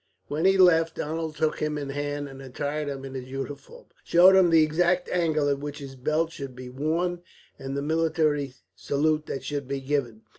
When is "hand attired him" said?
1.89-3.05